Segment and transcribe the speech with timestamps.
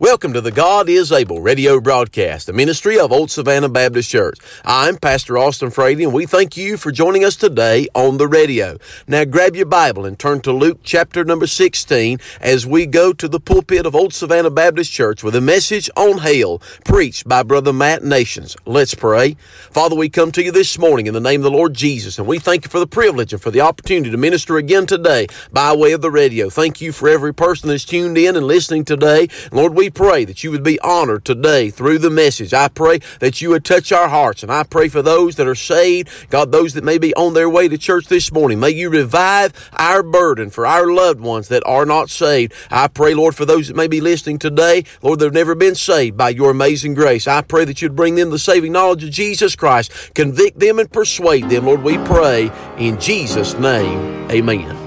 [0.00, 4.38] Welcome to the God is Able radio broadcast, the ministry of Old Savannah Baptist Church.
[4.64, 8.78] I'm Pastor Austin Frady, and we thank you for joining us today on the radio.
[9.08, 13.26] Now grab your Bible and turn to Luke chapter number 16 as we go to
[13.26, 17.72] the pulpit of Old Savannah Baptist Church with a message on hell preached by Brother
[17.72, 18.56] Matt Nations.
[18.64, 19.34] Let's pray.
[19.72, 22.28] Father, we come to you this morning in the name of the Lord Jesus, and
[22.28, 25.74] we thank you for the privilege and for the opportunity to minister again today by
[25.74, 26.48] way of the radio.
[26.48, 29.26] Thank you for every person that's tuned in and listening today.
[29.50, 32.54] Lord, we pray that you would be honored today through the message.
[32.54, 35.54] I pray that you would touch our hearts, and I pray for those that are
[35.54, 38.60] saved, God, those that may be on their way to church this morning.
[38.60, 42.52] May you revive our burden for our loved ones that are not saved.
[42.70, 45.74] I pray, Lord, for those that may be listening today, Lord, that have never been
[45.74, 47.26] saved by your amazing grace.
[47.26, 50.90] I pray that you'd bring them the saving knowledge of Jesus Christ, convict them and
[50.90, 51.66] persuade them.
[51.66, 54.30] Lord, we pray in Jesus' name.
[54.30, 54.77] Amen.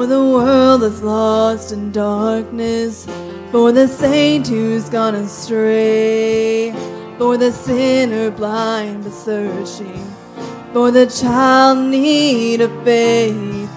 [0.00, 3.06] For the world that's lost in darkness,
[3.52, 6.72] for the saint who's gone astray,
[7.18, 10.02] for the sinner blind but searching,
[10.72, 13.68] for the child need of faith,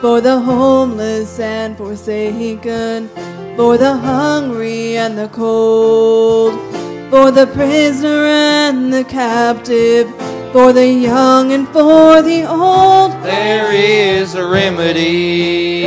[0.00, 3.08] for the homeless and forsaken,
[3.56, 6.54] for the hungry and the cold,
[7.10, 10.06] for the prisoner and the captive
[10.56, 13.12] for the young and for the old.
[13.22, 15.82] There is a remedy.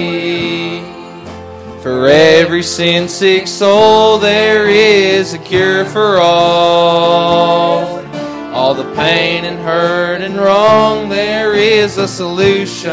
[1.81, 7.97] For every sin sick soul, there is a cure for all.
[8.53, 12.91] All the pain and hurt and wrong, there is a solution.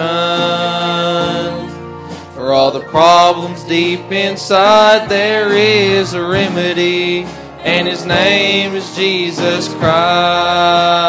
[2.32, 7.26] For all the problems deep inside, there is a remedy
[7.66, 11.05] and his name is Jesus Christ.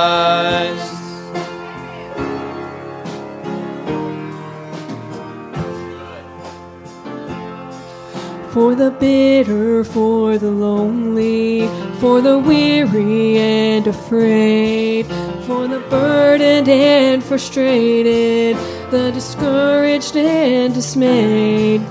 [8.89, 11.67] The bitter, for the lonely,
[11.99, 15.05] for the weary and afraid,
[15.45, 18.55] for the burdened and frustrated,
[18.89, 21.81] the discouraged and dismayed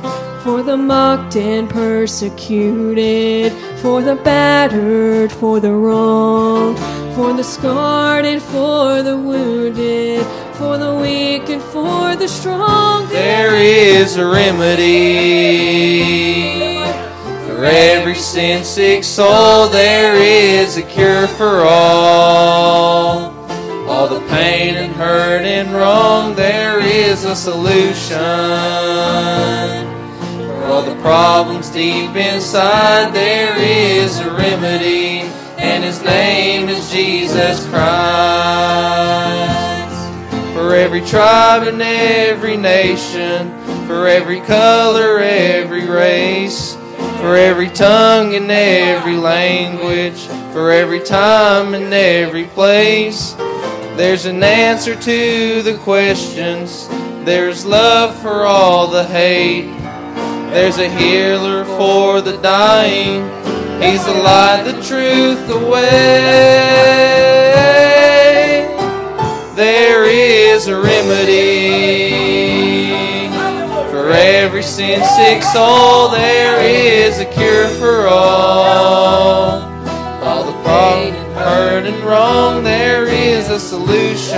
[0.42, 3.52] for the mocked and persecuted,
[3.82, 6.78] for the battered, for the wronged,
[7.14, 10.24] for the scarred and for the wounded,
[10.54, 13.06] for the weak and for the strong.
[13.10, 15.56] There is a remedy.
[17.56, 23.32] For every sin sick soul, oh, there is a cure for all.
[23.88, 28.18] All the pain and hurt and wrong, there is a solution.
[30.36, 35.20] For all the problems deep inside, there is a remedy,
[35.56, 37.80] and His name is Jesus Christ.
[40.52, 43.48] For every tribe and every nation,
[43.86, 46.75] for every color, every race,
[47.26, 53.32] for every tongue and every language, for every time and every place,
[53.96, 56.86] there's an answer to the questions.
[57.24, 59.76] There's love for all the hate.
[60.52, 63.24] There's a healer for the dying.
[63.82, 65.82] He's the light, the truth, the way.
[69.56, 71.65] There is a remedy
[74.06, 76.10] for every sin sick soul.
[76.10, 79.62] There is a cure for all.
[80.22, 84.36] All the pain and hurt and wrong, there is a solution.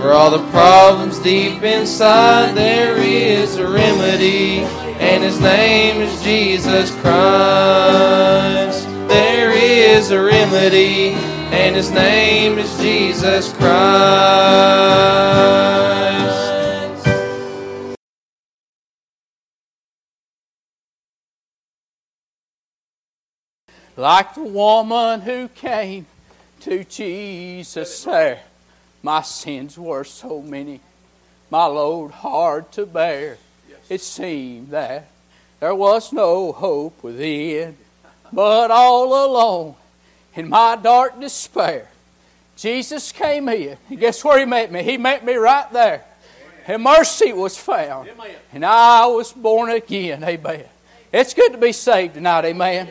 [0.00, 4.60] For all the problems deep inside, there is a remedy,
[4.98, 8.88] and His name is Jesus Christ.
[9.08, 11.10] There is a remedy,
[11.52, 14.92] and His name is Jesus Christ.
[24.02, 26.06] Like the woman who came
[26.62, 28.40] to Jesus there
[29.00, 30.80] my sins were so many,
[31.50, 33.38] my load hard to bear.
[33.88, 35.08] It seemed that
[35.60, 37.76] there was no hope within,
[38.32, 39.76] but all alone
[40.34, 41.86] in my dark despair,
[42.56, 43.76] Jesus came in.
[43.88, 44.82] And guess where He met me?
[44.82, 46.02] He met me right there.
[46.66, 48.10] And mercy was found.
[48.52, 50.24] And I was born again.
[50.24, 50.64] Amen.
[51.12, 52.46] It's good to be saved tonight.
[52.46, 52.88] Amen.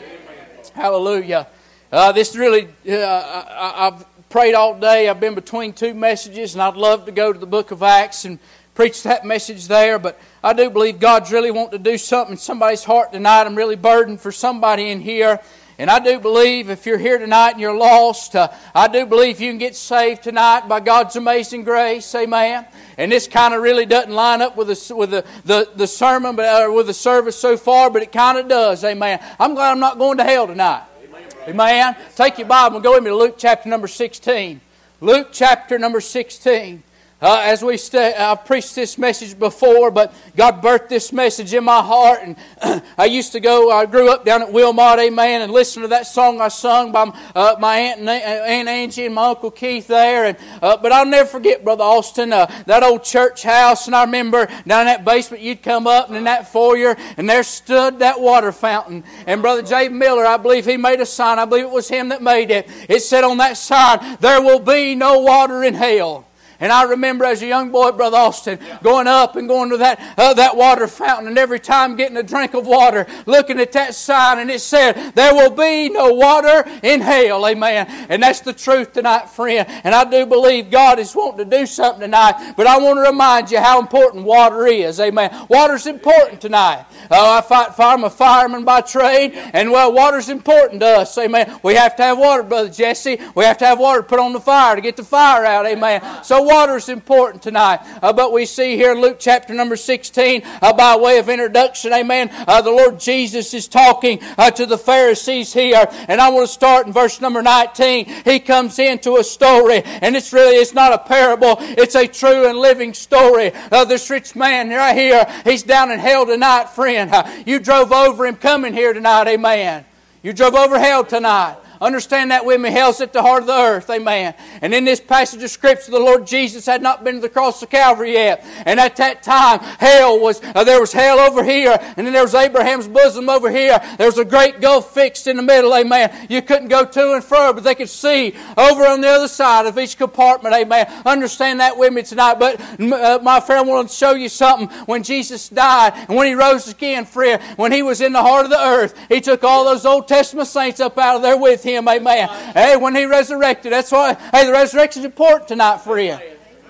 [0.74, 1.48] Hallelujah.
[1.92, 5.10] Uh, this really, uh, I, I've prayed all day.
[5.10, 8.24] I've been between two messages, and I'd love to go to the book of Acts
[8.24, 8.40] and
[8.74, 10.00] preach that message there.
[10.00, 13.44] But I do believe God's really wanting to do something in somebody's heart tonight.
[13.44, 15.42] I'm really burdened for somebody in here.
[15.82, 19.42] And I do believe if you're here tonight and you're lost, uh, I do believe
[19.42, 22.14] you can get saved tonight by God's amazing grace.
[22.14, 22.68] Amen.
[23.00, 26.36] And this kind of really doesn't line up with the, with the, the, the sermon,
[26.36, 28.84] but, uh, with the service so far, but it kind of does.
[28.84, 29.26] Amen.
[29.40, 30.84] I'm glad I'm not going to hell tonight.
[31.04, 31.24] Amen.
[31.48, 31.96] Amen.
[32.16, 34.62] Take your Bible and go with me to Luke chapter number 16.
[35.00, 36.84] Luke chapter number 16.
[37.22, 41.80] Uh, as we I've preached this message before, but God birthed this message in my
[41.80, 42.20] heart.
[42.24, 45.88] And I used to go, I grew up down at Wilmot, amen, and listen to
[45.90, 50.26] that song I sung by uh, my aunt, aunt Angie and my Uncle Keith there.
[50.26, 53.86] And, uh, but I'll never forget, Brother Austin, uh, that old church house.
[53.86, 57.30] And I remember down in that basement, you'd come up and in that foyer, and
[57.30, 59.04] there stood that water fountain.
[59.28, 61.38] And Brother Jay Miller, I believe he made a sign.
[61.38, 62.68] I believe it was him that made it.
[62.90, 66.26] It said on that sign, There will be no water in hell.
[66.62, 70.00] And I remember as a young boy, Brother Austin, going up and going to that,
[70.18, 73.96] uh, that water fountain, and every time getting a drink of water, looking at that
[73.96, 77.46] sign, and it said, There will be no water in hell.
[77.48, 77.88] Amen.
[78.10, 79.68] And that's the truth tonight, friend.
[79.84, 83.10] And I do believe God is wanting to do something tonight, but I want to
[83.10, 85.00] remind you how important water is.
[85.00, 85.48] Amen.
[85.50, 86.86] Water's important tonight.
[87.10, 87.92] Oh, I fight fire.
[87.92, 91.18] I'm a fireman by trade, and well, water's important to us.
[91.18, 91.60] Amen.
[91.64, 93.20] We have to have water, Brother Jesse.
[93.36, 95.66] We have to have water put on the fire to get the fire out.
[95.66, 96.24] Amen.
[96.24, 97.80] So water is important tonight.
[98.02, 101.94] Uh, but we see here in Luke chapter number 16, uh, by way of introduction,
[101.94, 105.88] amen, uh, the Lord Jesus is talking uh, to the Pharisees here.
[106.10, 108.06] And I want to start in verse number 19.
[108.26, 112.50] He comes into a story, and it's really, it's not a parable, it's a true
[112.50, 113.54] and living story.
[113.72, 117.12] Uh, this rich man right here, he's down in hell tonight, friend.
[117.12, 119.86] Uh, you drove over him coming here tonight, amen.
[120.22, 121.56] You drove over hell tonight.
[121.82, 122.70] Understand that with me.
[122.70, 123.90] Hell's at the heart of the earth.
[123.90, 124.36] Amen.
[124.62, 127.64] And in this passage of Scripture, the Lord Jesus had not been to the cross
[127.64, 128.46] of Calvary yet.
[128.68, 132.22] And at that time, hell was, uh, there was hell over here, and then there
[132.22, 133.82] was Abraham's bosom over here.
[133.98, 135.74] There was a great gulf fixed in the middle.
[135.74, 136.28] Amen.
[136.30, 139.66] You couldn't go to and fro, but they could see over on the other side
[139.66, 140.54] of each compartment.
[140.54, 140.86] Amen.
[141.04, 142.36] Understand that with me tonight.
[142.36, 144.70] But uh, my friend, I want to show you something.
[144.86, 148.46] When Jesus died and when he rose again, friend, when he was in the heart
[148.46, 151.64] of the earth, he took all those Old Testament saints up out of there with
[151.64, 151.88] him him.
[151.88, 152.28] Amen.
[152.54, 156.18] Hey, when he resurrected, that's why, hey, the resurrection is important tonight you.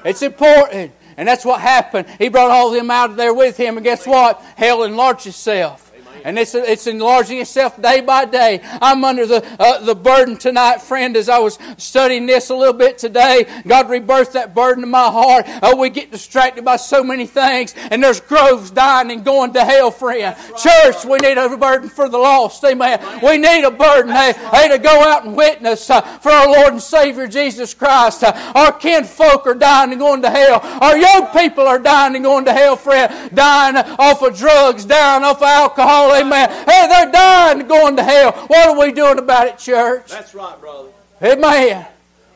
[0.04, 0.94] It's important.
[1.18, 2.08] And that's what happened.
[2.18, 3.78] He brought all of them out of there with him.
[3.78, 4.42] And guess what?
[4.56, 5.91] Hell enlarged itself.
[6.24, 8.62] And it's, it's enlarging itself day by day.
[8.64, 12.74] I'm under the, uh, the burden tonight, friend, as I was studying this a little
[12.74, 13.46] bit today.
[13.68, 15.46] God rebirthed that burden in my heart.
[15.62, 19.64] Oh, we get distracted by so many things, and there's groves dying and going to
[19.64, 20.36] hell, friend.
[20.58, 22.64] Church, we need a burden for the lost.
[22.64, 23.00] Amen.
[23.22, 26.74] We need a burden, hey, hey to go out and witness uh, for our Lord
[26.74, 28.24] and Savior Jesus Christ.
[28.24, 30.60] Uh, our kinfolk are dying and going to hell.
[30.64, 33.36] Our young people are dying and going to hell, friend.
[33.36, 36.50] Dying off of drugs, dying off of alcohol, amen.
[36.50, 38.32] Hey, they're dying going to hell.
[38.48, 40.10] What are we doing about it, church?
[40.10, 40.90] That's right, brother.
[41.24, 41.86] Amen.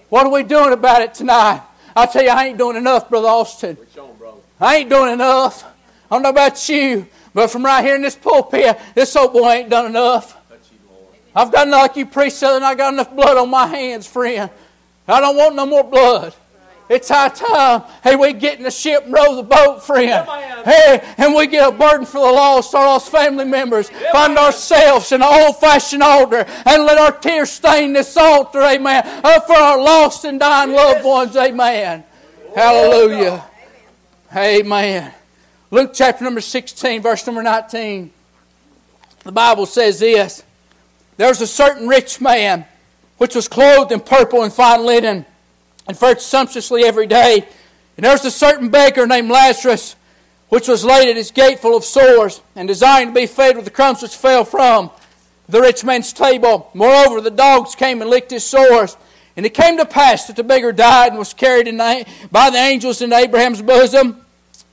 [0.10, 1.62] What are we doing about it tonight?
[1.95, 3.77] I tell you, I ain't doing enough, Brother Austin.
[4.60, 5.63] I ain't doing enough.
[6.10, 9.50] I don't know about you, but from right here in this pulpit, this old boy
[9.50, 10.38] ain't done enough.
[11.36, 14.50] I've got enough, like you preach, and I got enough blood on my hands, friend.
[15.07, 16.33] I don't want no more blood.
[16.88, 17.84] It's high time.
[18.04, 20.28] Hey, we get in the ship and row the boat, friend.
[20.64, 23.90] Hey, and we get a burden for the lost, our lost family members.
[24.12, 29.02] Find ourselves in an old fashioned altar and let our tears stain this altar, amen.
[29.24, 32.04] Uh, for our lost and dying loved ones, amen.
[32.54, 33.44] Hallelujah.
[34.36, 35.14] Amen.
[35.72, 38.12] Luke chapter number 16, verse number 19.
[39.24, 40.44] The Bible says this
[41.18, 42.66] There's a certain rich man
[43.18, 45.26] which was clothed in purple and fine linen
[45.87, 47.47] and fed sumptuously every day.
[47.97, 49.95] And there was a certain baker named Lazarus,
[50.49, 53.65] which was laid at his gate full of sores, and desiring to be fed with
[53.65, 54.92] the crumbs which fell from
[55.47, 56.69] the rich man's table.
[56.73, 58.97] Moreover, the dogs came and licked his sores.
[59.37, 61.65] And it came to pass that the beggar died and was carried
[62.31, 64.21] by the angels into Abraham's bosom.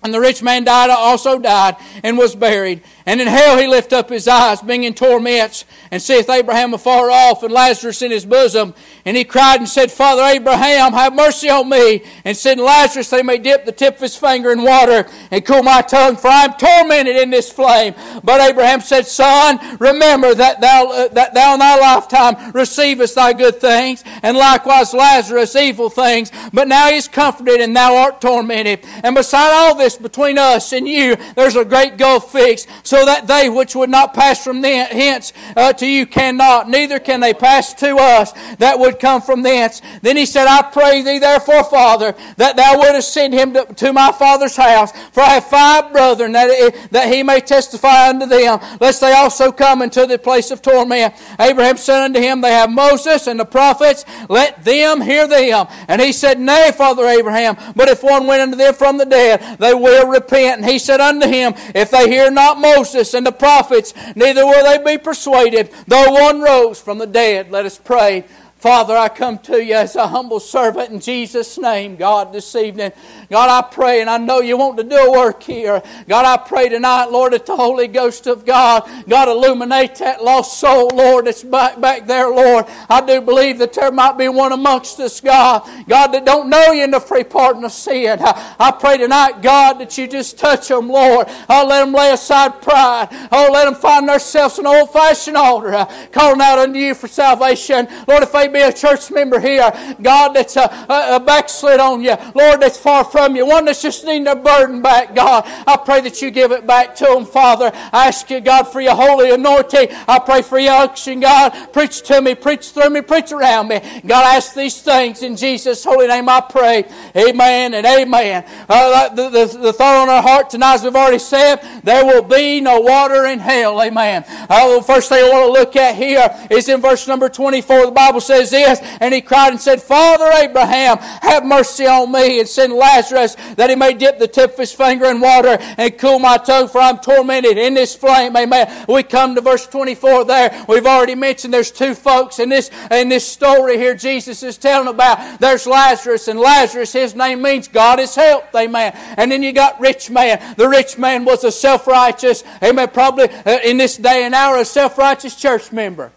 [0.05, 2.83] And the rich man died, also died, and was buried.
[3.07, 7.11] And in hell he lift up his eyes, being in torments, and seeth Abraham afar
[7.11, 8.75] off, and Lazarus in his bosom.
[9.05, 13.19] And he cried and said, Father Abraham, have mercy on me, and send Lazarus that
[13.19, 16.29] he may dip the tip of his finger in water, and cool my tongue, for
[16.29, 17.95] I am tormented in this flame.
[18.25, 23.35] But Abraham said, Son, remember that thou, uh, that thou in thy lifetime receivest thy
[23.35, 26.33] good things, and likewise Lazarus evil things.
[26.53, 28.81] But now he is comforted, and thou art tormented.
[29.03, 33.07] And beside all this, this between us and you, there's a great gulf fixed, so
[33.07, 37.33] that they which would not pass from hence uh, to you cannot, neither can they
[37.33, 39.81] pass to us that would come from thence.
[40.03, 43.95] Then he said, I pray thee therefore, Father, that thou wouldest send him to, to
[43.95, 48.61] my father's house, for I have five brethren, that, that he may testify unto them,
[48.79, 51.15] lest they also come into the place of torment.
[51.41, 55.67] Abraham said unto him, They have Moses and the prophets, let them hear them.
[55.89, 59.59] And he said, Nay, Father Abraham, but if one went unto them from the dead,
[59.59, 60.61] they will repent.
[60.61, 62.82] And he said unto him, If they hear not Moses
[63.15, 67.51] and the prophets, neither will they be persuaded, though one rose from the dead.
[67.51, 68.25] Let us pray.
[68.63, 72.93] Father, I come to you as a humble servant in Jesus' name, God, this evening.
[73.29, 75.83] God, I pray, and I know you want to do a work here.
[76.07, 80.61] God, I pray tonight, Lord, that the Holy Ghost of God, God, illuminate that lost
[80.61, 82.67] soul, Lord, that's back, back there, Lord.
[82.89, 86.71] I do believe that there might be one amongst us, God, God, that don't know
[86.71, 88.19] you in the free pardon of sin.
[88.21, 91.27] I, I pray tonight, God, that you just touch them, Lord.
[91.49, 93.09] Oh, let them lay aside pride.
[93.33, 97.09] Oh, let them find themselves an old fashioned altar, uh, calling out unto you for
[97.09, 97.89] salvation.
[98.07, 102.03] Lord, if they be a church member here, God, that's a, a, a backslid on
[102.03, 105.45] you, Lord, that's far from you, one that's just needing their burden back, God.
[105.67, 107.71] I pray that you give it back to them, Father.
[107.75, 109.89] I ask you, God, for your holy anointing.
[110.09, 111.73] I pray for your unction, God.
[111.73, 113.81] Preach to me, preach through me, preach around me.
[114.07, 116.29] God, I ask these things in Jesus' holy name.
[116.29, 116.85] I pray.
[117.17, 118.45] Amen and amen.
[118.69, 122.23] Uh, the, the, the thought on our heart tonight, as we've already said, there will
[122.23, 123.81] be no water in hell.
[123.81, 124.25] Amen.
[124.29, 127.87] Uh, the first thing I want to look at here is in verse number 24.
[127.87, 132.41] The Bible says this, and he cried and said, Father Abraham, have mercy on me,
[132.41, 135.97] and send Lazarus that he may dip the tip of his finger in water and
[135.99, 138.37] cool my tongue, for I'm tormented in this flame.
[138.37, 138.85] Amen.
[138.89, 140.65] We come to verse 24 there.
[140.69, 144.89] We've already mentioned there's two folks in this, in this story here Jesus is telling
[144.89, 145.41] about.
[145.41, 148.55] There's Lazarus, and Lazarus, his name means God is helped.
[148.55, 148.93] Amen.
[149.17, 150.55] And then you got rich man.
[150.57, 154.65] The rich man was a self-righteous, amen, probably uh, in this day and hour, a
[154.65, 156.13] self-righteous church member.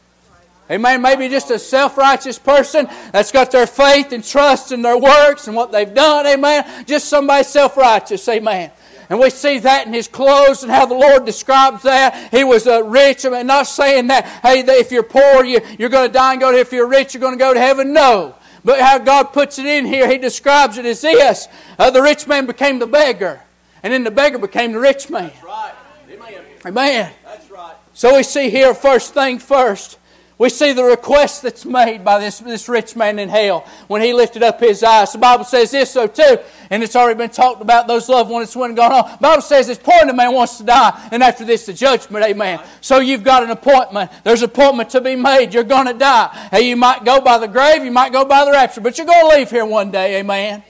[0.70, 1.02] Amen.
[1.02, 5.48] Maybe just a self righteous person that's got their faith and trust in their works
[5.48, 6.26] and what they've done.
[6.26, 6.86] Amen.
[6.86, 8.28] Just somebody self righteous.
[8.28, 8.72] Amen.
[9.10, 12.32] And we see that in his clothes and how the Lord describes that.
[12.32, 13.26] He was uh, rich.
[13.26, 16.34] I mean, not saying that, hey, that if you're poor, you, you're going to die
[16.34, 17.94] and go to, if you're rich, you're going to go to heaven.
[17.94, 18.36] No.
[18.64, 21.48] But how God puts it in here, he describes it as this.
[21.78, 23.42] Uh, the rich man became the beggar.
[23.84, 25.30] And then the beggar became the rich man.
[25.30, 25.74] That's right.
[26.10, 26.42] Amen.
[26.66, 27.12] Amen.
[27.24, 27.76] That's right.
[27.94, 30.00] So we see here, first thing first,
[30.38, 34.12] we see the request that's made by this, this rich man in hell when he
[34.12, 35.14] lifted up his eyes.
[35.14, 36.38] The Bible says this so too,
[36.70, 39.12] and it's already been talked about those loved ones that's went gone on.
[39.12, 42.60] The Bible says this poor man wants to die, and after this the judgment, amen.
[42.82, 44.12] So you've got an appointment.
[44.24, 45.54] There's an appointment to be made.
[45.54, 46.28] You're going to die.
[46.52, 49.08] Hey, you might go by the grave, you might go by the rapture, but you're
[49.08, 50.64] going to leave here one day, amen.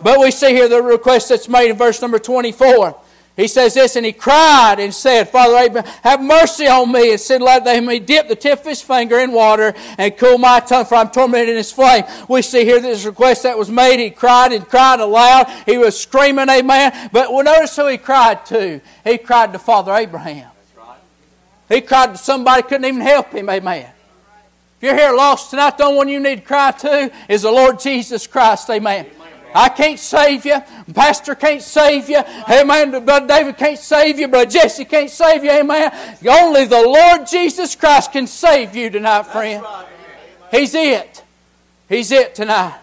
[0.00, 2.96] But we see here the request that's made in verse number 24.
[3.38, 7.20] He says this, and he cried and said, Father Abraham, have mercy on me, and
[7.20, 10.86] said, Let him dip the tip of his finger in water and cool my tongue,
[10.86, 12.02] for I'm tormented in his flame.
[12.28, 14.00] We see here this request that was made.
[14.00, 15.48] He cried and cried aloud.
[15.66, 17.10] He was screaming, Amen.
[17.12, 18.80] But well, notice who he cried to.
[19.04, 20.50] He cried to Father Abraham.
[21.68, 23.88] He cried to somebody couldn't even help him, Amen.
[24.78, 27.52] If you're here lost tonight, the only one you need to cry to is the
[27.52, 29.06] Lord Jesus Christ, Amen.
[29.54, 30.58] I can't save you.
[30.94, 32.22] Pastor can't save you.
[32.50, 32.90] Amen.
[33.04, 34.28] Brother David can't save you.
[34.28, 35.50] Brother Jesse can't save you.
[35.50, 35.90] Amen.
[36.28, 39.64] Only the Lord Jesus Christ can save you tonight, friend.
[40.50, 41.22] He's it.
[41.88, 42.78] He's it tonight.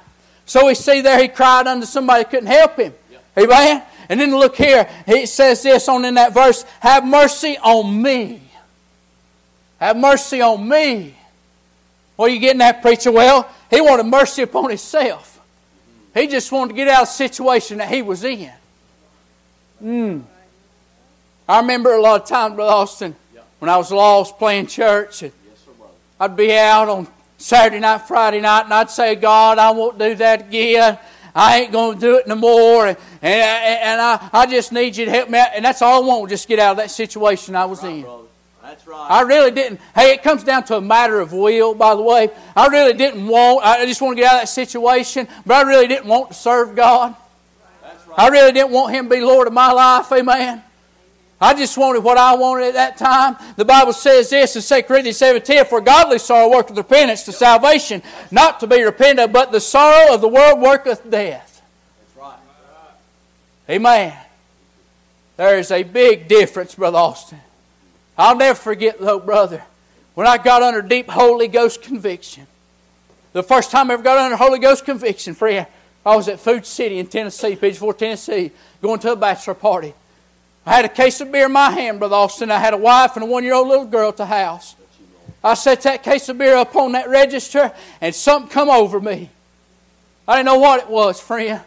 [0.45, 2.93] So we see there he cried unto somebody that couldn't help him.
[3.37, 3.83] Amen.
[4.09, 4.87] And then look here.
[5.05, 8.41] He says this on in that verse Have mercy on me.
[9.79, 11.15] Have mercy on me.
[12.15, 13.11] What are you getting at, preacher?
[13.11, 15.34] Well, he wanted mercy upon himself.
[16.15, 18.51] He just wanted to get out of the situation that he was in.
[19.83, 20.23] Mm.
[21.47, 23.15] I remember a lot of times, Brother Austin,
[23.59, 25.33] when I was lost playing church, and
[26.19, 27.07] I'd be out on
[27.37, 30.97] Saturday night, Friday night, and I'd say, God, I won't do that again.
[31.35, 32.87] I ain't going to do it no more.
[32.87, 35.49] And, and, and I, I just need you to help me out.
[35.53, 38.01] And that's all I want, just get out of that situation I was right, in.
[38.03, 38.24] Brother.
[38.65, 39.11] That's right.
[39.11, 39.79] I really didn't.
[39.93, 42.29] Hey, it comes down to a matter of will, by the way.
[42.55, 45.69] I really didn't want, I just want to get out of that situation, but I
[45.69, 47.15] really didn't want to serve God.
[47.83, 48.19] That's right.
[48.19, 50.63] I really didn't want Him to be Lord of my life, amen.
[51.39, 53.35] I just wanted what I wanted at that time.
[53.55, 58.01] The Bible says this in 2 Corinthians 17 For godly sorrow worketh repentance to salvation,
[58.31, 61.61] not to be repented of, but the sorrow of the world worketh death.
[61.99, 62.39] That's right.
[63.69, 64.17] Amen.
[65.37, 67.41] There is a big difference, Brother Austin.
[68.17, 69.63] I'll never forget, though, brother,
[70.13, 72.47] when I got under deep Holy Ghost conviction.
[73.33, 75.67] The first time I ever got under Holy Ghost conviction, friend,
[76.05, 79.93] I was at Food City in Tennessee, 4, Tennessee, going to a bachelor party.
[80.65, 82.49] I had a case of beer in my hand, Brother Austin.
[82.49, 84.75] I had a wife and a one year old little girl at the house.
[85.43, 89.29] I set that case of beer up on that register, and something come over me.
[90.27, 91.61] I didn't know what it was, friend.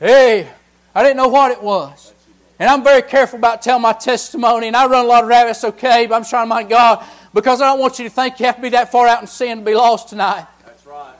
[0.00, 0.48] Hey,
[0.94, 2.12] I didn't know what it was.
[2.58, 5.62] And I'm very careful about telling my testimony, and I run a lot of rabbits,
[5.62, 8.46] okay, but I'm trying to mind God because I don't want you to think you
[8.46, 10.46] have to be that far out in sin to be lost tonight.
[10.64, 11.14] That's right.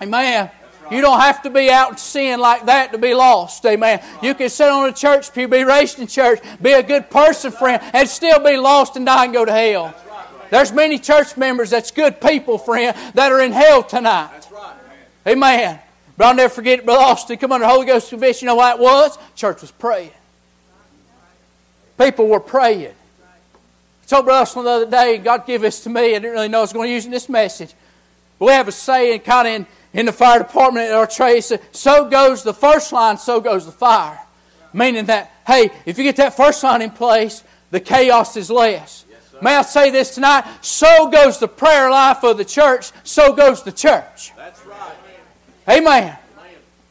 [0.00, 0.50] Amen.
[0.90, 3.66] You don't have to be out in sin like that to be lost.
[3.66, 4.02] Amen.
[4.22, 7.52] You can sit on a church pew, be raised in church, be a good person,
[7.52, 9.94] friend, and still be lost and die and go to hell.
[10.50, 14.30] There's many church members that's good people, friend, that are in hell tonight.
[14.32, 14.76] That's right.
[15.26, 15.78] Amen.
[16.16, 17.36] But I'll never forget it, Brother Austin.
[17.36, 18.46] Come under Holy Ghost conviction.
[18.46, 19.18] You know what it was?
[19.36, 20.10] Church was praying.
[21.98, 22.94] People were praying.
[23.22, 26.00] I told Brother Austin the other day, God gave this to me.
[26.00, 27.74] I didn't really know I was going to use in this message.
[28.38, 31.42] But we have a saying kind of in, in the fire department at our trade.
[31.72, 34.18] So goes the first line, so goes the fire.
[34.72, 39.04] Meaning that, hey, if you get that first line in place, the chaos is less.
[39.40, 40.44] May I say this tonight?
[40.62, 44.32] So goes the prayer life of the church, so goes the church.
[44.36, 44.96] That's right.
[45.68, 46.16] Amen.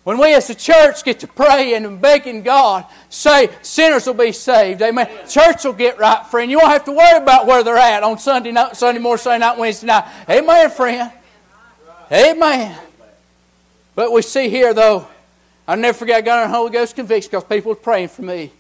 [0.08, 4.32] When we as a church get to praying and begging God, say sinners will be
[4.32, 4.82] saved.
[4.82, 5.10] Amen.
[5.28, 6.50] Church will get right, friend.
[6.50, 9.46] You won't have to worry about where they're at on Sunday night, Sunday morning, Sunday
[9.46, 10.06] night, Wednesday night.
[10.30, 11.12] Amen, friend.
[12.10, 12.80] Amen.
[13.96, 15.06] But we see here, though,
[15.68, 18.54] I'll never forget I got a Holy Ghost conviction because people were praying for me.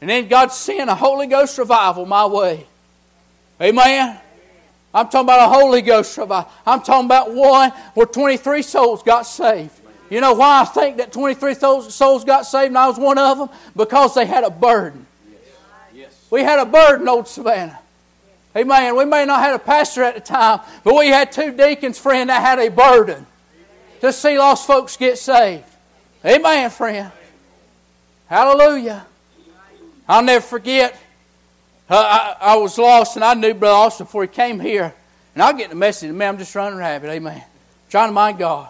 [0.00, 2.68] And then God sent a Holy Ghost revival my way.
[3.60, 4.16] Amen.
[4.94, 6.48] I'm talking about a Holy Ghost revival.
[6.64, 9.79] I'm talking about one where 23 souls got saved.
[10.10, 13.38] You know why I think that 23 souls got saved and I was one of
[13.38, 13.48] them?
[13.76, 15.06] Because they had a burden.
[15.94, 16.26] Yes.
[16.30, 17.78] We had a burden, old Savannah.
[18.56, 18.96] Amen.
[18.96, 21.98] We may not have had a pastor at the time, but we had two deacons,
[21.98, 23.24] friend, that had a burden
[24.00, 25.64] to see lost folks get saved.
[26.24, 27.12] Amen, friend.
[28.26, 29.06] Hallelujah.
[30.08, 31.00] I'll never forget.
[31.88, 34.92] Uh, I, I, was lost, and I knew Brother Austin before he came here.
[35.34, 37.10] And I'll get the message, man, I'm just running rabbit.
[37.10, 37.42] Amen.
[37.88, 38.68] Trying to mind God.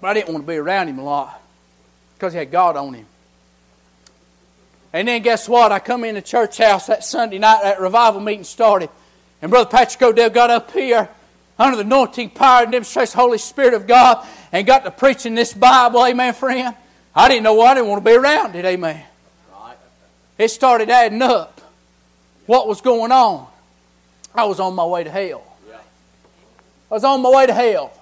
[0.00, 1.40] But I didn't want to be around him a lot
[2.14, 3.06] because he had God on him.
[4.92, 5.72] And then guess what?
[5.72, 8.90] I come in the church house that Sunday night, that revival meeting started.
[9.40, 11.08] And Brother Patrick Odell got up here
[11.58, 15.34] under the anointing power and demonstration the Holy Spirit of God and got to preaching
[15.34, 16.04] this Bible.
[16.04, 16.74] Amen, friend.
[17.14, 18.64] I didn't know I didn't want to be around it.
[18.64, 19.04] Amen.
[20.38, 21.60] It started adding up
[22.46, 23.46] what was going on.
[24.34, 25.44] I was on my way to hell.
[26.90, 27.92] I was on my way to hell.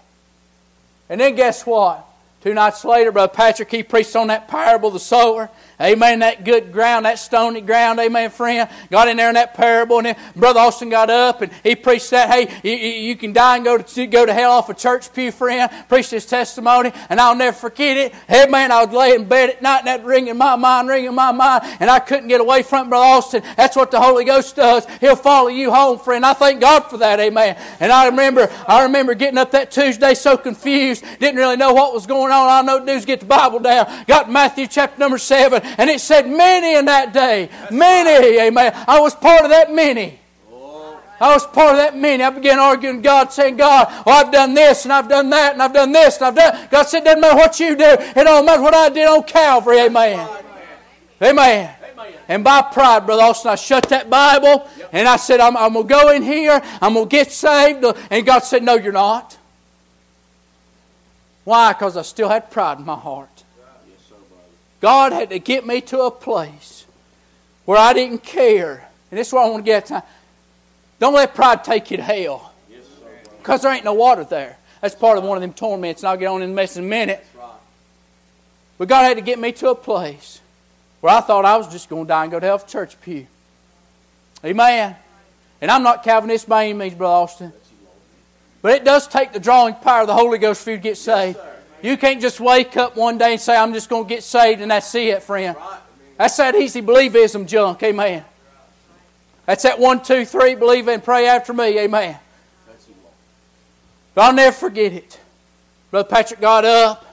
[1.08, 2.07] And then guess what?
[2.48, 5.50] Two nights later, Brother Patrick, he preached on that parable the sower.
[5.80, 6.20] Amen.
[6.20, 8.00] That good ground, that stony ground.
[8.00, 8.68] Amen, friend.
[8.90, 12.10] Got in there in that parable, and then Brother Austin got up and he preached
[12.10, 12.28] that.
[12.30, 15.30] Hey, you, you can die and go to go to hell off a church pew,
[15.30, 15.70] friend.
[15.88, 18.14] Preached his testimony, and I'll never forget it.
[18.26, 20.88] Hey, man, I would lay in bed at night, and that ringing in my mind,
[20.88, 23.42] ringing in my mind, and I couldn't get away from it, Brother Austin.
[23.56, 24.86] That's what the Holy Ghost does.
[25.00, 26.24] He'll follow you home, friend.
[26.24, 27.20] I thank God for that.
[27.20, 27.56] Amen.
[27.78, 31.92] And I remember, I remember getting up that Tuesday so confused, didn't really know what
[31.92, 32.37] was going on.
[32.38, 34.04] All I know to do is get the Bible down.
[34.06, 35.62] Got Matthew chapter number seven.
[35.62, 37.50] And it said, Many in that day.
[37.70, 38.38] Many.
[38.40, 38.72] Amen.
[38.86, 40.18] I was part of that many.
[41.20, 42.22] I was part of that many.
[42.22, 45.62] I began arguing God, saying, God, well, I've done this and I've done that and
[45.62, 46.68] I've done this and I've done.
[46.70, 47.84] God said, doesn't matter what you do.
[47.84, 49.80] It don't matter what I did on Calvary.
[49.80, 50.28] Amen.
[51.20, 51.74] Amen.
[52.28, 55.88] And by pride, Brother Austin, I shut that Bible and I said, I'm, I'm going
[55.88, 56.60] to go in here.
[56.80, 57.84] I'm going to get saved.
[58.10, 59.37] And God said, No, you're not.
[61.48, 61.72] Why?
[61.72, 63.42] Because I still had pride in my heart.
[64.82, 66.84] God had to get me to a place
[67.64, 68.86] where I didn't care.
[69.10, 70.02] And this is what I want to get to.
[70.98, 72.52] Don't let pride take you to hell.
[73.38, 74.58] Because there ain't no water there.
[74.82, 76.84] That's part of one of them torments, and I'll get on in the mess in
[76.84, 77.24] a minute.
[78.76, 80.42] But God had to get me to a place
[81.00, 83.00] where I thought I was just going to die and go to hell for church
[83.00, 83.26] pew.
[84.44, 84.96] Amen.
[85.62, 87.52] And I'm not Calvinist by any means, Brother Austin.
[88.60, 90.96] But it does take the drawing power of the Holy Ghost for you to get
[90.96, 91.38] saved.
[91.82, 94.60] You can't just wake up one day and say, I'm just going to get saved
[94.60, 95.56] and that's it, friend.
[96.16, 97.82] That's that easy believism junk.
[97.84, 98.24] Amen.
[99.46, 101.78] That's that one, two, three, believe and pray after me.
[101.78, 102.18] Amen.
[104.14, 105.20] But I'll never forget it.
[105.92, 107.06] Brother Patrick got up.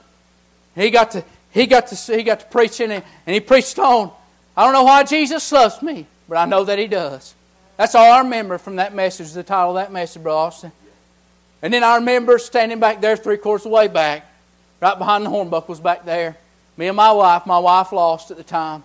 [0.74, 4.12] He got to he got to he got to preaching and, and he preached on.
[4.58, 7.36] I don't know why Jesus loves me, but I know that he does.
[7.78, 10.72] That's all I remember from that message, the title of that message, Brother Austin.
[11.62, 14.32] And then I remember standing back there three quarters of the way back
[14.82, 16.38] right behind the hornbuckles back there.
[16.78, 18.84] Me and my wife, my wife lost at the time.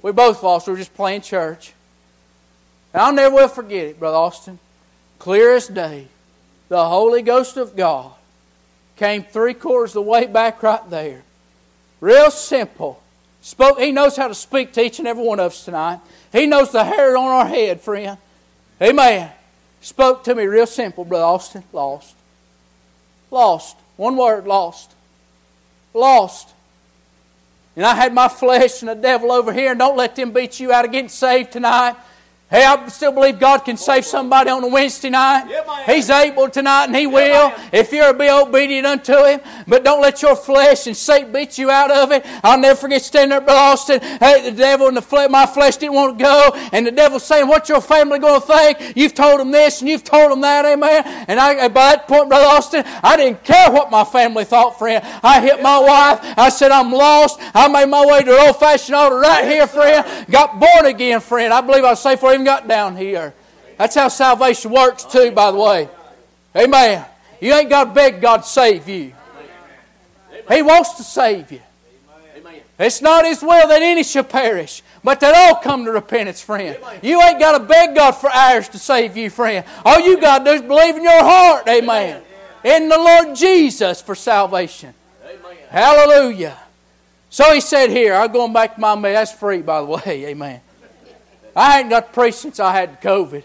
[0.00, 0.66] We both lost.
[0.66, 1.72] We were just playing church.
[2.94, 4.58] And I'll never will forget it, Brother Austin.
[5.18, 6.06] Clear as day,
[6.68, 8.12] the Holy Ghost of God
[8.96, 11.22] came three quarters of the way back right there
[12.00, 13.02] Real simple.
[13.40, 16.00] Spoke, he knows how to speak to each and every one of us tonight.
[16.32, 18.18] He knows the hair on our head, friend.
[18.80, 19.30] Amen.
[19.80, 21.64] Spoke to me real simple, Brother Austin.
[21.72, 22.14] Lost.
[23.30, 23.76] Lost.
[23.96, 24.92] One word, lost.
[25.94, 26.48] Lost.
[27.76, 30.58] And I had my flesh and the devil over here, and don't let them beat
[30.58, 31.96] you out of getting saved tonight.
[32.50, 35.46] Hey, I still believe God can save somebody on a Wednesday night.
[35.84, 39.40] He's able tonight, and He will if you'll be obedient unto Him.
[39.66, 42.24] But don't let your flesh and Satan beat you out of it.
[42.42, 44.00] I'll never forget standing there, Brother Austin.
[44.00, 47.18] Hey, the devil and the flesh, my flesh didn't want to go, and the devil
[47.18, 48.96] saying, "What's your family going to think?
[48.96, 52.30] You've told them this and you've told them that, Amen." And I, by that point,
[52.30, 55.04] Brother Austin, I didn't care what my family thought, friend.
[55.22, 56.20] I hit my wife.
[56.38, 60.06] I said, "I'm lost." I made my way to the old-fashioned altar right here, friend.
[60.30, 61.52] Got born again, friend.
[61.52, 63.34] I believe I was saved for even got down here.
[63.76, 65.88] That's how salvation works, too, by the way.
[66.56, 67.04] Amen.
[67.40, 69.12] You ain't got to beg God to save you.
[70.48, 71.60] He wants to save you.
[72.78, 76.78] It's not His will that any shall perish, but that all come to repentance, friend.
[77.02, 79.64] You ain't got to beg God for hours to save you, friend.
[79.84, 82.22] All you got to do is believe in your heart, amen.
[82.62, 84.94] In the Lord Jesus for salvation.
[85.70, 86.56] Hallelujah.
[87.30, 89.12] So he said here, I'm going back to my mail.
[89.12, 90.60] That's free, by the way, amen.
[91.58, 93.42] I ain't got to preach since I had COVID.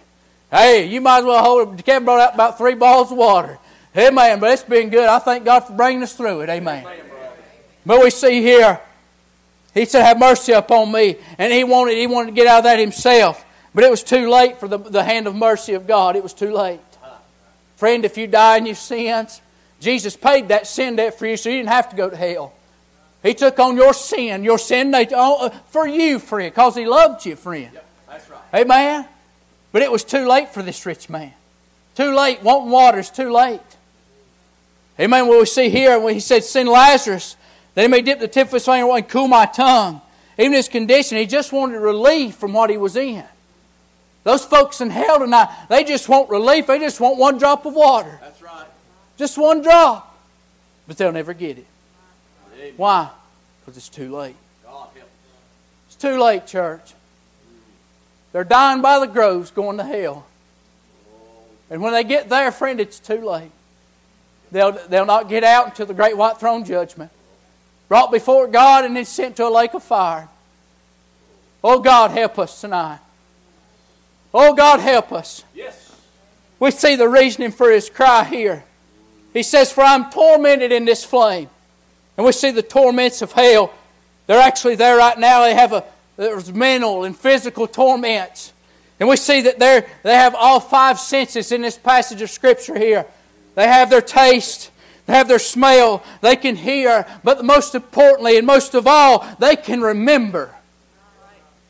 [0.52, 1.86] Hey, you might as well hold it.
[1.86, 3.58] Kevin brought out about three balls of water.
[3.98, 4.40] Amen.
[4.40, 5.08] But it's been good.
[5.10, 6.50] I thank God for bringing us through it.
[6.50, 6.86] Amen.
[7.86, 8.80] But we see here,
[9.74, 11.18] he said, Have mercy upon me.
[11.38, 13.44] And he wanted, he wanted to get out of that himself.
[13.74, 16.16] But it was too late for the, the hand of mercy of God.
[16.16, 16.80] It was too late.
[17.78, 19.42] Friend, if you die in your sins,
[19.80, 22.54] Jesus paid that sin debt for you, so you didn't have to go to hell.
[23.24, 27.26] He took on your sin, your sin nature, uh, for you, friend, because He loved
[27.26, 27.72] you, friend.
[28.54, 29.06] Amen?
[29.72, 31.34] But it was too late for this rich man.
[31.96, 32.44] Too late.
[32.44, 33.60] Wanting water is too late.
[35.00, 35.28] Amen.
[35.28, 37.36] What we see here, when he said, Send Lazarus,
[37.74, 40.02] that he may dip the tip of his finger and cool my tongue.
[40.38, 43.24] Even his condition, he just wanted relief from what he was in.
[44.24, 46.68] Those folks in hell tonight, they just want relief.
[46.68, 48.20] They just want one drop of water.
[48.22, 48.66] That's right.
[49.18, 50.18] Just one drop.
[50.88, 51.68] But they'll never get it.
[52.78, 53.10] Why?
[53.62, 54.36] Because it's too late.
[55.88, 56.94] It's too late, church.
[58.34, 60.26] They're dying by the groves going to hell.
[61.70, 63.52] And when they get there, friend, it's too late.
[64.52, 67.12] They'll, they'll not get out until the great white throne judgment.
[67.88, 70.28] Brought before God and then sent to a lake of fire.
[71.64, 73.00] Oh, God, help us tonight.
[74.34, 75.44] Oh, God, help us.
[75.56, 75.96] Yes.
[76.60, 78.64] We see the reasoning for his cry here.
[79.34, 81.50] He says, For I'm tormented in this flame.
[82.18, 83.74] And we see the torments of hell.
[84.28, 85.42] They're actually there right now.
[85.42, 85.84] They have a,
[86.18, 88.54] there's mental and physical torments.
[89.00, 92.78] And we see that they they have all five senses in this passage of Scripture
[92.78, 93.06] here.
[93.56, 94.72] They have their taste,
[95.06, 99.56] they have their smell, they can hear, but most importantly and most of all, they
[99.56, 100.56] can remember.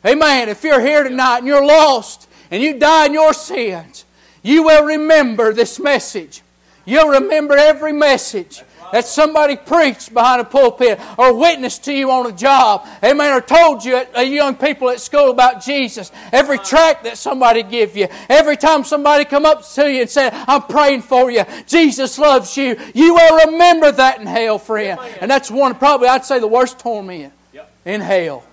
[0.04, 0.48] Amen.
[0.48, 4.04] If you're here tonight and you're lost and you die in your sins,
[4.42, 6.42] you will remember this message.
[6.84, 8.62] You'll remember every message
[8.94, 13.40] that somebody preached behind a pulpit or witnessed to you on a job, amen, or
[13.40, 16.12] told you, at, uh, young people at school about Jesus.
[16.30, 20.32] Every tract that somebody give you, every time somebody come up to you and said,
[20.46, 25.00] I'm praying for you, Jesus loves you, you will remember that in hell, friend.
[25.20, 27.32] And that's one, probably, I'd say, the worst torment
[27.84, 28.44] in hell.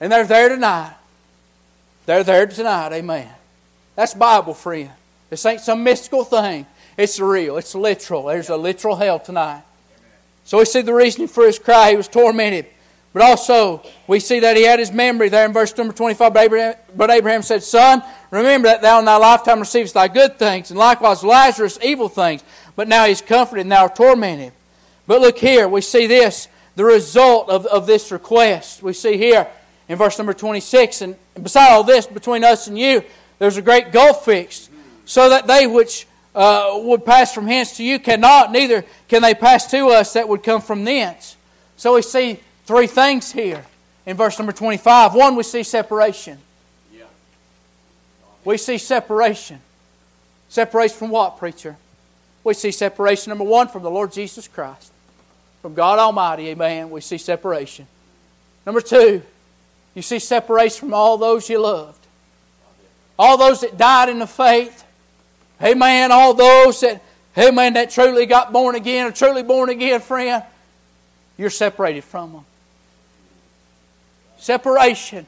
[0.00, 0.96] And they're there tonight.
[2.06, 3.28] They're there tonight, amen.
[3.94, 4.90] That's Bible, friend.
[5.30, 6.66] This ain't some mystical thing.
[6.96, 7.56] It's real.
[7.56, 8.24] It's literal.
[8.24, 9.62] There's a literal hell tonight.
[10.44, 11.90] So we see the reasoning for his cry.
[11.90, 12.66] He was tormented.
[13.12, 16.34] But also, we see that he had his memory there in verse number 25.
[16.34, 20.36] But Abraham, but Abraham said, Son, remember that thou in thy lifetime receivest thy good
[20.36, 22.42] things, and likewise Lazarus evil things.
[22.74, 24.52] But now he's comforted, and thou art tormented.
[25.06, 28.82] But look here, we see this, the result of, of this request.
[28.82, 29.46] We see here
[29.88, 33.04] in verse number 26, and beside all this, between us and you,
[33.38, 34.70] there's a great gulf fixed,
[35.04, 39.34] so that they which uh, would pass from hence to you cannot, neither can they
[39.34, 41.36] pass to us that would come from thence.
[41.76, 43.64] So we see three things here
[44.06, 45.14] in verse number 25.
[45.14, 46.38] One, we see separation.
[46.92, 47.04] Yeah.
[48.44, 49.60] We see separation.
[50.48, 51.76] Separation from what, preacher?
[52.42, 54.92] We see separation, number one, from the Lord Jesus Christ.
[55.62, 56.90] From God Almighty, amen.
[56.90, 57.86] We see separation.
[58.66, 59.22] Number two,
[59.94, 62.06] you see separation from all those you loved.
[63.18, 64.83] All those that died in the faith
[65.62, 66.12] Amen.
[66.12, 67.02] All those that,
[67.36, 70.42] amen, that truly got born again, or truly born again, friend,
[71.36, 72.44] you're separated from them.
[74.38, 75.26] Separation.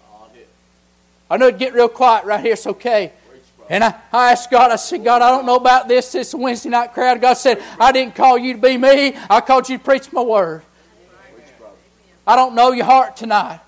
[1.28, 2.52] I know it get real quiet right here.
[2.52, 3.12] It's okay.
[3.68, 6.12] And I, I asked God, I said, God, I don't know about this.
[6.12, 7.20] This Wednesday night crowd.
[7.20, 9.16] God said, I didn't call you to be me.
[9.28, 10.62] I called you to preach my word.
[12.26, 13.60] I don't know your heart tonight.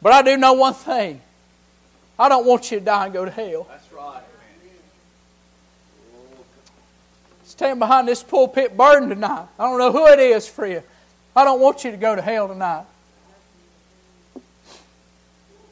[0.00, 1.20] But I do know one thing.
[2.18, 3.66] I don't want you to die and go to hell.
[7.56, 9.46] Stand behind this pulpit burden tonight.
[9.58, 10.82] I don't know who it is for you.
[11.34, 12.84] I don't want you to go to hell tonight.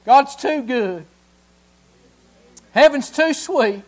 [0.06, 1.04] God's too good.
[2.72, 3.82] Heaven's too sweet.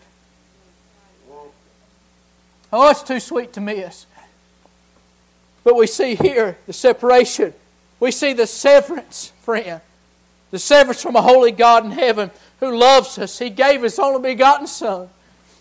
[2.71, 4.05] Oh, it's too sweet to miss.
[5.65, 7.55] But we see here the separation.
[7.99, 9.81] We see the severance, friend.
[10.51, 12.31] The severance from a holy God in heaven
[12.61, 13.39] who loves us.
[13.39, 15.09] He gave His only begotten Son,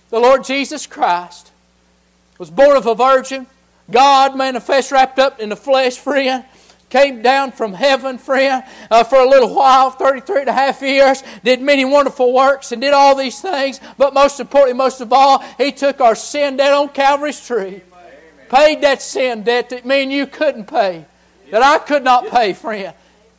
[0.09, 1.53] the Lord Jesus Christ.
[2.37, 3.47] Was born of a virgin.
[3.89, 6.43] God manifest wrapped up in the flesh, friend
[6.95, 11.23] came down from heaven, friend, uh, for a little while, 33 and a half years,
[11.43, 13.81] did many wonderful works and did all these things.
[13.97, 17.81] But most importantly, most of all, He took our sin debt on Calvary's tree.
[17.81, 17.81] Amen.
[18.49, 21.05] Paid that sin debt that me and you couldn't pay,
[21.51, 22.93] that I could not pay, friend.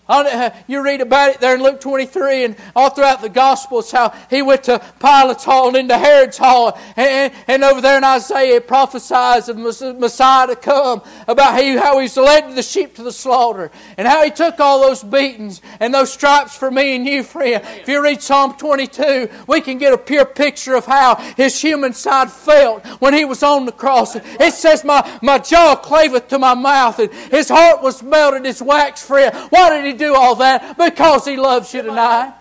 [0.08, 4.40] You read about it there in Luke 23 and all throughout the Gospels how he
[4.40, 6.78] went to Pilate's hall and into Herod's hall.
[6.96, 12.16] And, and over there in Isaiah it prophesies of Messiah to come about how he's
[12.16, 16.12] led the sheep to the slaughter and how he took all those beatings and those
[16.12, 17.64] stripes for me and you, friend.
[17.64, 21.92] If you read Psalm 22, we can get a pure picture of how his human
[21.92, 24.14] side felt when he was on the cross.
[24.14, 28.62] It says, My, my jaw claveth to my mouth and his heart was melted as
[28.62, 29.34] wax, friend.
[29.50, 30.78] Why did he do all that?
[30.78, 32.34] Because He loves you tonight.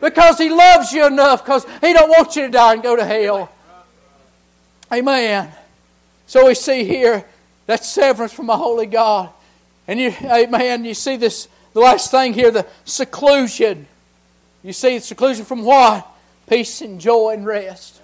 [0.00, 1.44] Because He loves you enough.
[1.44, 3.50] Because He don't want you to die and go to hell.
[4.92, 5.50] Amen.
[6.26, 7.24] So we see here
[7.66, 9.30] that severance from a holy God.
[9.88, 13.86] And you, amen, you see this, the last thing here, the seclusion.
[14.62, 16.06] You see the seclusion from what?
[16.48, 18.00] Peace and joy and rest.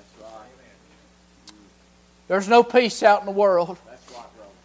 [2.29, 3.77] There's no peace out in the world.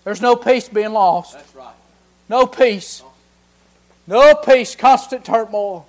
[0.03, 1.37] There's no peace being lost.
[2.29, 3.01] No peace.
[4.07, 5.85] No peace, constant turmoil.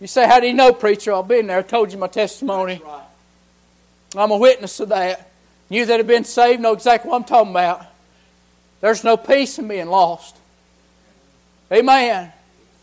[0.00, 1.12] You say, How do you know, preacher?
[1.12, 1.58] I've been there.
[1.58, 2.80] I told you my testimony.
[2.84, 3.02] Right.
[4.16, 5.30] I'm a witness of that.
[5.68, 7.86] You that have been saved know exactly what I'm talking about.
[8.80, 10.36] There's no peace in being lost.
[11.72, 12.32] Amen.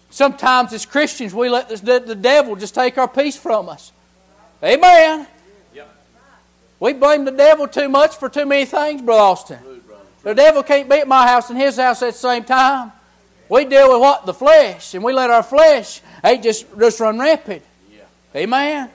[0.09, 3.91] Sometimes as Christians, we let the, the devil just take our peace from us.
[4.63, 5.27] Amen.
[5.75, 5.95] Yep.
[6.79, 9.59] We blame the devil too much for too many things, Brother Austin.
[10.23, 12.91] The devil can't be at my house and his house at the same time.
[13.49, 14.25] We deal with what?
[14.25, 14.93] The flesh.
[14.93, 17.63] And we let our flesh hey, just, just run rampant.
[17.91, 18.01] Yeah.
[18.35, 18.89] Amen.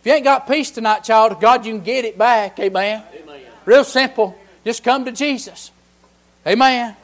[0.00, 2.58] If you ain't got peace tonight, child, God, you can get it back.
[2.60, 3.02] Amen.
[3.14, 3.40] Amen.
[3.64, 4.38] Real simple.
[4.64, 5.70] Just come to Jesus.
[6.46, 6.96] Amen.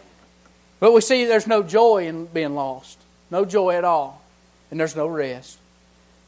[0.81, 2.99] But we see there's no joy in being lost.
[3.31, 4.23] No joy at all.
[4.71, 5.59] And there's no rest.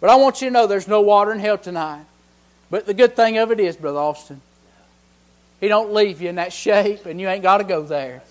[0.00, 2.04] But I want you to know there's no water in hell tonight.
[2.70, 4.40] But the good thing of it is, Brother Austin,
[5.60, 8.22] He don't leave you in that shape and you ain't got to go there.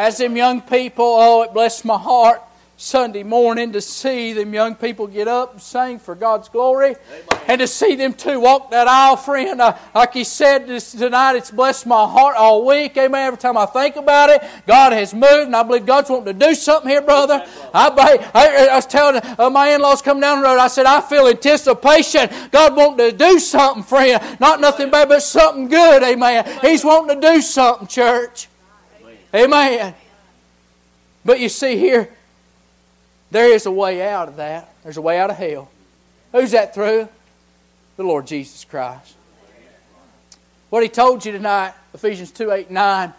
[0.00, 2.40] As them young people, oh, it blessed my heart
[2.78, 6.96] Sunday morning to see them young people get up and sing for God's glory.
[7.12, 7.42] Amen.
[7.46, 9.60] And to see them two walk that aisle, friend.
[9.60, 12.96] Uh, like he said this tonight, it's blessed my heart all week.
[12.96, 13.26] Amen.
[13.26, 16.46] Every time I think about it, God has moved, and I believe God's wanting to
[16.46, 17.44] do something here, brother.
[17.74, 17.90] I,
[18.32, 21.02] I, I was telling uh, my in laws come down the road, I said, I
[21.02, 22.30] feel anticipation.
[22.50, 24.40] God wanting to do something, friend.
[24.40, 26.02] Not nothing bad, but something good.
[26.02, 26.60] Amen.
[26.62, 28.48] He's wanting to do something, church.
[29.34, 29.94] Amen.
[31.24, 32.08] But you see here,
[33.30, 34.72] there is a way out of that.
[34.82, 35.70] There's a way out of hell.
[36.32, 37.08] Who's that through?
[37.96, 39.14] The Lord Jesus Christ.
[40.70, 43.12] What he told you tonight, Ephesians 2 8 9.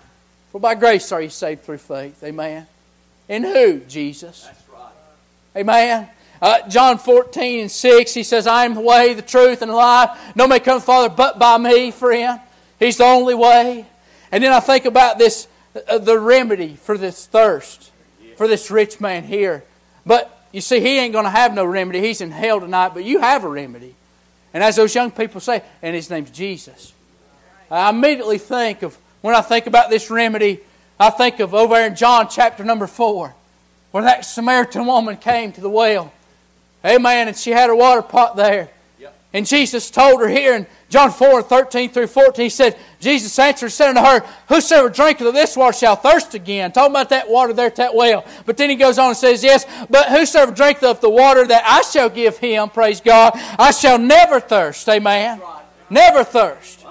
[0.52, 2.21] For by grace are you saved through faith.
[2.24, 2.67] Amen.
[3.30, 3.80] In who?
[3.82, 4.43] Jesus.
[4.43, 5.62] That's right.
[5.62, 6.10] Amen.
[6.41, 9.76] Uh, John 14 and 6, he says, I am the way, the truth, and the
[9.76, 10.19] life.
[10.36, 12.41] No man come to the Father but by me, friend.
[12.80, 13.86] He's the only way.
[14.32, 15.47] And then I think about this
[15.88, 17.91] Uh, the remedy for this thirst,
[18.36, 19.63] for this rich man here.
[20.05, 22.01] But you see, he ain't going to have no remedy.
[22.01, 23.95] He's in hell tonight, but you have a remedy.
[24.53, 26.93] And as those young people say, and his name's Jesus.
[27.69, 30.60] I immediately think of, when I think about this remedy,
[30.99, 33.34] I think of over in John chapter number 4,
[33.91, 36.12] where that Samaritan woman came to the well.
[36.84, 37.29] Amen.
[37.29, 38.69] And she had her water pot there.
[39.34, 43.70] And Jesus told her here in John 4 13 through 14, he said, Jesus answered,
[43.70, 46.74] said unto her, Whosoever drinketh of this water shall thirst again.
[46.74, 48.26] Talking about that water there at that well.
[48.46, 51.63] But then he goes on and says, Yes, but whosoever drinketh of the water that
[51.65, 54.88] I shall give him, praise God, I shall never thirst.
[54.89, 55.39] Amen.
[55.39, 55.63] Right.
[55.89, 56.86] Never thirst.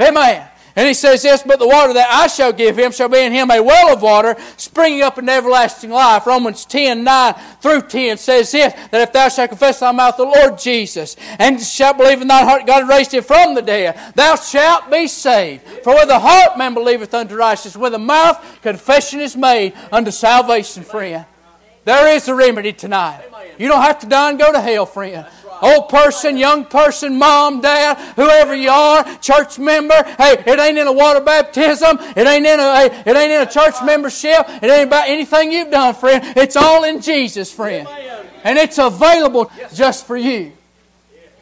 [0.00, 0.49] Amen.
[0.76, 3.32] And he says this, but the water that I shall give him shall be in
[3.32, 6.26] him a well of water, springing up in everlasting life.
[6.26, 10.24] Romans 10, 9 through 10 says this, that if thou shalt confess thy mouth the
[10.24, 14.36] Lord Jesus, and shalt believe in thine heart God raised him from the dead, thou
[14.36, 15.66] shalt be saved.
[15.82, 20.10] For with the heart man believeth unto righteousness, with the mouth confession is made unto
[20.10, 21.26] salvation, friend.
[21.84, 23.24] There is a remedy tonight.
[23.58, 25.26] You don't have to die and go to hell, friend
[25.62, 29.94] old person, young person, mom, dad, whoever you are, church member.
[30.18, 31.98] Hey, it ain't in a water baptism.
[32.16, 34.46] It ain't in a it ain't in a church membership.
[34.48, 36.24] It ain't about anything you've done, friend.
[36.36, 37.88] It's all in Jesus, friend.
[38.44, 40.52] And it's available just for you.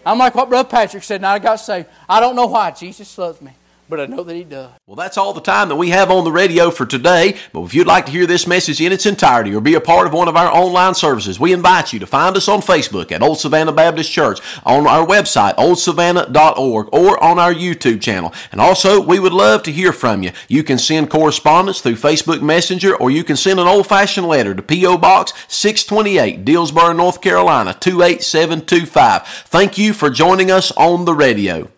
[0.05, 1.89] I'm like what Brother Patrick said, now I got saved.
[2.09, 2.71] I don't know why.
[2.71, 3.53] Jesus loves me
[3.89, 4.71] but I know that He does.
[4.87, 7.37] Well, that's all the time that we have on the radio for today.
[7.53, 10.07] But if you'd like to hear this message in its entirety or be a part
[10.07, 13.23] of one of our online services, we invite you to find us on Facebook at
[13.23, 18.33] Old Savannah Baptist Church, on our website, oldsavannah.org, or on our YouTube channel.
[18.53, 20.33] And also, we would love to hear from you.
[20.49, 24.55] You can send correspondence through Facebook Messenger, or you can send an old fashioned letter
[24.55, 24.99] to P.O.
[24.99, 29.27] Box 628, Dillsboro, North Carolina 28725.
[29.47, 31.69] Thank you for joining us on the radio.